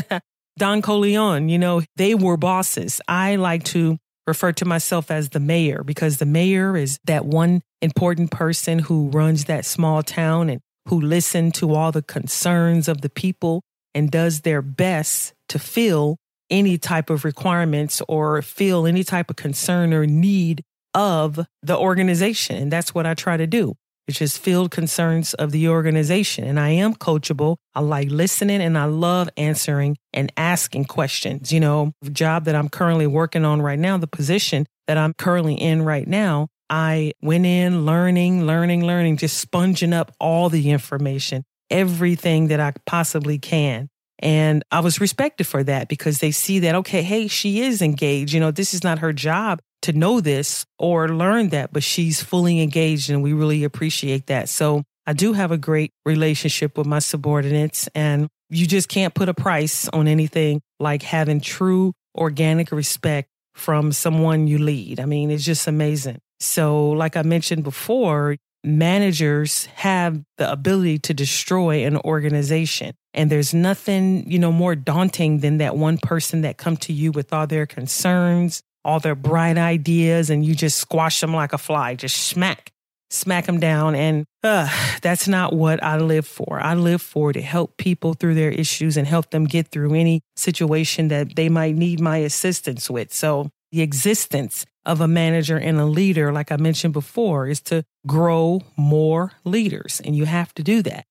Don 0.58 0.82
Corleone, 0.82 1.48
you 1.48 1.58
know, 1.58 1.82
they 1.96 2.14
were 2.14 2.36
bosses. 2.36 3.00
I 3.08 3.36
like 3.36 3.64
to 3.64 3.98
refer 4.26 4.52
to 4.52 4.64
myself 4.64 5.10
as 5.10 5.30
the 5.30 5.40
mayor 5.40 5.82
because 5.82 6.18
the 6.18 6.26
mayor 6.26 6.76
is 6.76 6.98
that 7.04 7.24
one 7.24 7.62
important 7.82 8.30
person 8.30 8.78
who 8.78 9.08
runs 9.08 9.46
that 9.46 9.64
small 9.64 10.02
town 10.02 10.48
and 10.50 10.60
who 10.90 11.00
listens 11.00 11.54
to 11.54 11.72
all 11.72 11.92
the 11.92 12.02
concerns 12.02 12.88
of 12.88 13.00
the 13.00 13.08
people 13.08 13.62
and 13.94 14.10
does 14.10 14.40
their 14.40 14.60
best 14.60 15.32
to 15.48 15.58
fill 15.58 16.16
any 16.50 16.76
type 16.76 17.10
of 17.10 17.24
requirements 17.24 18.02
or 18.08 18.42
fill 18.42 18.86
any 18.86 19.04
type 19.04 19.30
of 19.30 19.36
concern 19.36 19.94
or 19.94 20.04
need 20.04 20.62
of 20.92 21.46
the 21.62 21.78
organization. 21.78 22.56
And 22.56 22.72
that's 22.72 22.92
what 22.92 23.06
I 23.06 23.14
try 23.14 23.36
to 23.36 23.46
do. 23.46 23.76
It's 24.08 24.18
just 24.18 24.40
field 24.40 24.72
concerns 24.72 25.32
of 25.34 25.52
the 25.52 25.68
organization. 25.68 26.42
And 26.42 26.58
I 26.58 26.70
am 26.70 26.96
coachable. 26.96 27.56
I 27.72 27.80
like 27.80 28.10
listening 28.10 28.60
and 28.60 28.76
I 28.76 28.86
love 28.86 29.28
answering 29.36 29.96
and 30.12 30.32
asking 30.36 30.86
questions. 30.86 31.52
You 31.52 31.60
know, 31.60 31.92
the 32.02 32.10
job 32.10 32.46
that 32.46 32.56
I'm 32.56 32.68
currently 32.68 33.06
working 33.06 33.44
on 33.44 33.62
right 33.62 33.78
now, 33.78 33.96
the 33.96 34.08
position 34.08 34.66
that 34.88 34.98
I'm 34.98 35.14
currently 35.14 35.54
in 35.54 35.82
right 35.82 36.08
now, 36.08 36.48
I 36.70 37.12
went 37.20 37.44
in 37.44 37.84
learning, 37.84 38.46
learning, 38.46 38.86
learning, 38.86 39.16
just 39.16 39.38
sponging 39.38 39.92
up 39.92 40.14
all 40.20 40.48
the 40.48 40.70
information, 40.70 41.44
everything 41.68 42.48
that 42.48 42.60
I 42.60 42.72
possibly 42.86 43.38
can. 43.38 43.88
And 44.20 44.62
I 44.70 44.80
was 44.80 45.00
respected 45.00 45.46
for 45.46 45.64
that 45.64 45.88
because 45.88 46.18
they 46.18 46.30
see 46.30 46.60
that, 46.60 46.76
okay, 46.76 47.02
hey, 47.02 47.26
she 47.26 47.62
is 47.62 47.82
engaged. 47.82 48.32
You 48.32 48.40
know, 48.40 48.50
this 48.50 48.72
is 48.72 48.84
not 48.84 49.00
her 49.00 49.12
job 49.12 49.60
to 49.82 49.92
know 49.92 50.20
this 50.20 50.64
or 50.78 51.08
learn 51.08 51.48
that, 51.48 51.72
but 51.72 51.82
she's 51.82 52.22
fully 52.22 52.60
engaged 52.60 53.10
and 53.10 53.22
we 53.22 53.32
really 53.32 53.64
appreciate 53.64 54.26
that. 54.26 54.48
So 54.48 54.84
I 55.06 55.14
do 55.14 55.32
have 55.32 55.50
a 55.50 55.58
great 55.58 55.90
relationship 56.04 56.78
with 56.78 56.86
my 56.86 56.98
subordinates 56.98 57.88
and 57.94 58.28
you 58.50 58.66
just 58.66 58.88
can't 58.88 59.14
put 59.14 59.28
a 59.28 59.34
price 59.34 59.88
on 59.88 60.06
anything 60.06 60.60
like 60.78 61.02
having 61.02 61.40
true 61.40 61.94
organic 62.14 62.70
respect 62.72 63.28
from 63.54 63.90
someone 63.90 64.46
you 64.46 64.58
lead. 64.58 65.00
I 65.00 65.06
mean, 65.06 65.30
it's 65.30 65.44
just 65.44 65.66
amazing. 65.66 66.20
So, 66.40 66.88
like 66.88 67.16
I 67.16 67.22
mentioned 67.22 67.64
before, 67.64 68.36
managers 68.64 69.66
have 69.66 70.22
the 70.38 70.50
ability 70.50 70.98
to 70.98 71.14
destroy 71.14 71.84
an 71.86 71.96
organization. 71.98 72.94
And 73.12 73.30
there's 73.30 73.52
nothing, 73.52 74.30
you 74.30 74.38
know, 74.38 74.52
more 74.52 74.74
daunting 74.74 75.38
than 75.40 75.58
that 75.58 75.76
one 75.76 75.98
person 75.98 76.42
that 76.42 76.56
come 76.56 76.76
to 76.78 76.92
you 76.92 77.12
with 77.12 77.32
all 77.32 77.46
their 77.46 77.66
concerns, 77.66 78.62
all 78.84 79.00
their 79.00 79.14
bright 79.14 79.58
ideas 79.58 80.30
and 80.30 80.44
you 80.44 80.54
just 80.54 80.78
squash 80.78 81.20
them 81.20 81.34
like 81.34 81.52
a 81.52 81.58
fly, 81.58 81.94
just 81.94 82.16
smack, 82.16 82.70
smack 83.10 83.46
them 83.46 83.58
down. 83.58 83.94
And 83.94 84.24
uh, 84.42 84.70
that's 85.02 85.26
not 85.26 85.52
what 85.52 85.82
I 85.82 85.98
live 85.98 86.26
for. 86.26 86.60
I 86.60 86.74
live 86.74 87.02
for 87.02 87.32
to 87.32 87.42
help 87.42 87.76
people 87.76 88.14
through 88.14 88.34
their 88.34 88.50
issues 88.50 88.96
and 88.96 89.06
help 89.06 89.30
them 89.30 89.44
get 89.44 89.68
through 89.68 89.94
any 89.94 90.20
situation 90.36 91.08
that 91.08 91.34
they 91.36 91.48
might 91.48 91.74
need 91.74 92.00
my 92.00 92.18
assistance 92.18 92.88
with. 92.88 93.12
So 93.12 93.50
the 93.72 93.82
existence 93.82 94.66
of 94.84 95.00
a 95.00 95.08
manager 95.08 95.58
and 95.58 95.78
a 95.78 95.84
leader, 95.84 96.32
like 96.32 96.50
I 96.50 96.56
mentioned 96.56 96.92
before, 96.92 97.46
is 97.46 97.60
to 97.62 97.84
grow 98.06 98.62
more 98.76 99.32
leaders. 99.44 100.00
And 100.04 100.16
you 100.16 100.24
have 100.24 100.54
to 100.54 100.62
do 100.62 100.82
that. 100.82 101.04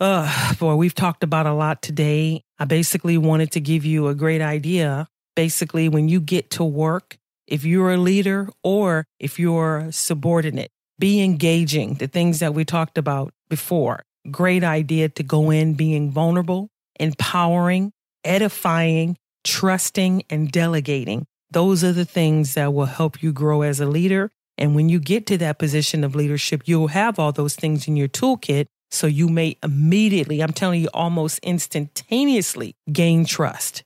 Uh, 0.00 0.54
boy, 0.54 0.74
we've 0.74 0.94
talked 0.94 1.22
about 1.22 1.46
a 1.46 1.52
lot 1.52 1.82
today. 1.82 2.42
I 2.58 2.64
basically 2.64 3.18
wanted 3.18 3.52
to 3.52 3.60
give 3.60 3.84
you 3.84 4.08
a 4.08 4.14
great 4.14 4.40
idea. 4.40 5.06
Basically, 5.36 5.88
when 5.88 6.08
you 6.08 6.20
get 6.20 6.50
to 6.50 6.64
work, 6.64 7.18
if 7.46 7.64
you're 7.64 7.92
a 7.92 7.96
leader 7.96 8.48
or 8.64 9.04
if 9.20 9.38
you're 9.38 9.78
a 9.78 9.92
subordinate, 9.92 10.70
be 10.98 11.22
engaging, 11.22 11.94
the 11.94 12.06
things 12.06 12.38
that 12.38 12.54
we 12.54 12.64
talked 12.64 12.98
about 12.98 13.32
before. 13.48 14.02
Great 14.30 14.62
idea 14.62 15.08
to 15.08 15.22
go 15.22 15.50
in 15.50 15.74
being 15.74 16.10
vulnerable, 16.10 16.68
empowering, 17.00 17.92
edifying, 18.24 19.16
trusting, 19.44 20.22
and 20.30 20.50
delegating. 20.50 21.26
Those 21.52 21.84
are 21.84 21.92
the 21.92 22.06
things 22.06 22.54
that 22.54 22.72
will 22.72 22.86
help 22.86 23.22
you 23.22 23.32
grow 23.32 23.62
as 23.62 23.78
a 23.78 23.86
leader. 23.86 24.30
And 24.56 24.74
when 24.74 24.88
you 24.88 24.98
get 24.98 25.26
to 25.26 25.38
that 25.38 25.58
position 25.58 26.02
of 26.02 26.14
leadership, 26.14 26.62
you'll 26.64 26.88
have 26.88 27.18
all 27.18 27.32
those 27.32 27.56
things 27.56 27.86
in 27.86 27.96
your 27.96 28.08
toolkit. 28.08 28.66
So 28.90 29.06
you 29.06 29.28
may 29.28 29.56
immediately, 29.62 30.42
I'm 30.42 30.52
telling 30.52 30.82
you, 30.82 30.88
almost 30.94 31.38
instantaneously 31.40 32.74
gain 32.90 33.24
trust. 33.24 33.82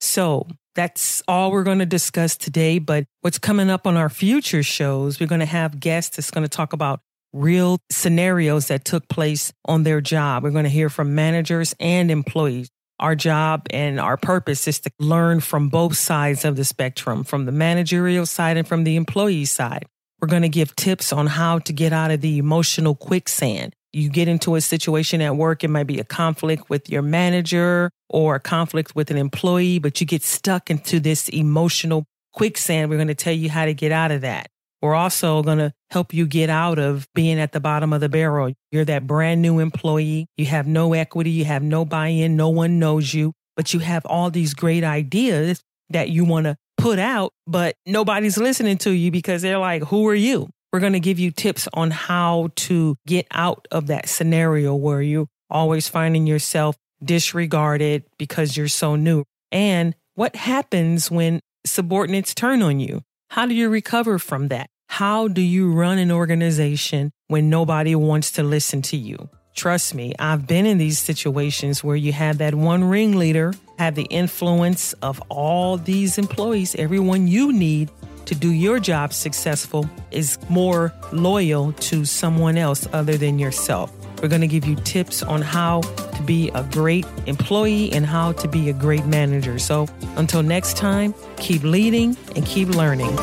So 0.00 0.46
that's 0.74 1.22
all 1.28 1.52
we're 1.52 1.64
going 1.64 1.80
to 1.80 1.86
discuss 1.86 2.36
today. 2.36 2.78
But 2.78 3.04
what's 3.20 3.38
coming 3.38 3.68
up 3.68 3.86
on 3.86 3.96
our 3.96 4.08
future 4.08 4.62
shows, 4.62 5.20
we're 5.20 5.26
going 5.26 5.40
to 5.40 5.46
have 5.46 5.80
guests 5.80 6.16
that's 6.16 6.30
going 6.30 6.44
to 6.44 6.48
talk 6.48 6.72
about 6.72 7.00
real 7.32 7.78
scenarios 7.90 8.68
that 8.68 8.84
took 8.84 9.08
place 9.08 9.52
on 9.64 9.82
their 9.82 10.00
job. 10.00 10.42
We're 10.42 10.50
going 10.50 10.64
to 10.64 10.70
hear 10.70 10.88
from 10.88 11.14
managers 11.14 11.74
and 11.78 12.10
employees. 12.10 12.68
Our 13.02 13.16
job 13.16 13.66
and 13.70 13.98
our 13.98 14.16
purpose 14.16 14.68
is 14.68 14.78
to 14.78 14.90
learn 15.00 15.40
from 15.40 15.68
both 15.68 15.96
sides 15.96 16.44
of 16.44 16.54
the 16.54 16.64
spectrum, 16.64 17.24
from 17.24 17.46
the 17.46 17.50
managerial 17.52 18.26
side 18.26 18.56
and 18.56 18.66
from 18.66 18.84
the 18.84 18.94
employee 18.94 19.44
side. 19.44 19.86
We're 20.20 20.28
going 20.28 20.42
to 20.42 20.48
give 20.48 20.76
tips 20.76 21.12
on 21.12 21.26
how 21.26 21.58
to 21.58 21.72
get 21.72 21.92
out 21.92 22.12
of 22.12 22.20
the 22.20 22.38
emotional 22.38 22.94
quicksand. 22.94 23.74
You 23.92 24.08
get 24.08 24.28
into 24.28 24.54
a 24.54 24.60
situation 24.60 25.20
at 25.20 25.36
work, 25.36 25.64
it 25.64 25.68
might 25.68 25.88
be 25.88 25.98
a 25.98 26.04
conflict 26.04 26.70
with 26.70 26.88
your 26.88 27.02
manager 27.02 27.90
or 28.08 28.36
a 28.36 28.40
conflict 28.40 28.94
with 28.94 29.10
an 29.10 29.16
employee, 29.16 29.80
but 29.80 30.00
you 30.00 30.06
get 30.06 30.22
stuck 30.22 30.70
into 30.70 31.00
this 31.00 31.28
emotional 31.28 32.04
quicksand. 32.32 32.88
We're 32.88 32.98
going 32.98 33.08
to 33.08 33.16
tell 33.16 33.34
you 33.34 33.50
how 33.50 33.64
to 33.64 33.74
get 33.74 33.90
out 33.90 34.12
of 34.12 34.20
that. 34.20 34.46
We're 34.82 34.94
also 34.94 35.42
going 35.42 35.58
to 35.58 35.72
help 35.90 36.12
you 36.12 36.26
get 36.26 36.50
out 36.50 36.78
of 36.78 37.06
being 37.14 37.38
at 37.38 37.52
the 37.52 37.60
bottom 37.60 37.92
of 37.92 38.00
the 38.00 38.08
barrel. 38.08 38.52
You're 38.72 38.84
that 38.84 39.06
brand 39.06 39.40
new 39.40 39.60
employee. 39.60 40.26
You 40.36 40.46
have 40.46 40.66
no 40.66 40.92
equity. 40.92 41.30
You 41.30 41.44
have 41.44 41.62
no 41.62 41.84
buy 41.84 42.08
in. 42.08 42.36
No 42.36 42.48
one 42.48 42.80
knows 42.80 43.14
you, 43.14 43.32
but 43.56 43.72
you 43.72 43.80
have 43.80 44.04
all 44.04 44.30
these 44.30 44.54
great 44.54 44.82
ideas 44.82 45.62
that 45.90 46.08
you 46.08 46.24
want 46.24 46.44
to 46.44 46.56
put 46.76 46.98
out, 46.98 47.32
but 47.46 47.76
nobody's 47.86 48.36
listening 48.36 48.76
to 48.78 48.90
you 48.90 49.12
because 49.12 49.42
they're 49.42 49.58
like, 49.58 49.84
who 49.84 50.06
are 50.08 50.14
you? 50.14 50.50
We're 50.72 50.80
going 50.80 50.94
to 50.94 51.00
give 51.00 51.18
you 51.18 51.30
tips 51.30 51.68
on 51.74 51.90
how 51.90 52.48
to 52.56 52.96
get 53.06 53.26
out 53.30 53.68
of 53.70 53.86
that 53.86 54.08
scenario 54.08 54.74
where 54.74 55.02
you're 55.02 55.28
always 55.48 55.88
finding 55.88 56.26
yourself 56.26 56.76
disregarded 57.04 58.04
because 58.18 58.56
you're 58.56 58.68
so 58.68 58.96
new. 58.96 59.24
And 59.52 59.94
what 60.14 60.34
happens 60.34 61.10
when 61.10 61.40
subordinates 61.64 62.34
turn 62.34 62.62
on 62.62 62.80
you? 62.80 63.02
How 63.30 63.46
do 63.46 63.54
you 63.54 63.68
recover 63.68 64.18
from 64.18 64.48
that? 64.48 64.70
How 64.92 65.26
do 65.26 65.40
you 65.40 65.72
run 65.72 65.96
an 65.96 66.12
organization 66.12 67.12
when 67.28 67.48
nobody 67.48 67.94
wants 67.94 68.32
to 68.32 68.42
listen 68.42 68.82
to 68.82 68.96
you? 68.98 69.30
Trust 69.56 69.94
me, 69.94 70.12
I've 70.18 70.46
been 70.46 70.66
in 70.66 70.76
these 70.76 70.98
situations 70.98 71.82
where 71.82 71.96
you 71.96 72.12
have 72.12 72.36
that 72.38 72.54
one 72.54 72.84
ringleader, 72.84 73.54
have 73.78 73.94
the 73.94 74.06
influence 74.10 74.92
of 75.00 75.18
all 75.30 75.78
these 75.78 76.18
employees, 76.18 76.74
everyone 76.74 77.26
you 77.26 77.54
need 77.54 77.90
to 78.26 78.34
do 78.34 78.52
your 78.52 78.78
job 78.78 79.14
successful 79.14 79.88
is 80.10 80.36
more 80.50 80.92
loyal 81.10 81.72
to 81.88 82.04
someone 82.04 82.58
else 82.58 82.86
other 82.92 83.16
than 83.16 83.38
yourself. 83.38 83.90
We're 84.20 84.28
going 84.28 84.42
to 84.42 84.46
give 84.46 84.66
you 84.66 84.76
tips 84.76 85.22
on 85.22 85.40
how 85.40 85.80
to 85.80 86.22
be 86.24 86.50
a 86.50 86.64
great 86.64 87.06
employee 87.24 87.90
and 87.92 88.04
how 88.04 88.32
to 88.32 88.46
be 88.46 88.68
a 88.68 88.74
great 88.74 89.06
manager. 89.06 89.58
So 89.58 89.88
until 90.16 90.42
next 90.42 90.76
time, 90.76 91.14
keep 91.38 91.62
leading 91.62 92.14
and 92.36 92.44
keep 92.44 92.68
learning. 92.68 93.16